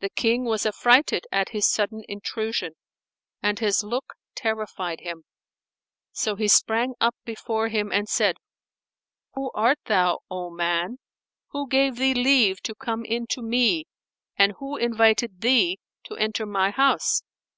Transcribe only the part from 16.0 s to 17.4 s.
to enter my house?"